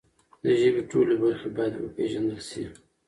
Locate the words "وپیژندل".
1.77-2.39